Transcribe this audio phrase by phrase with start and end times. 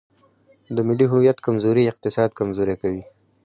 [0.75, 3.03] د ملي هویت کمزوري اقتصاد کمزوری کوي.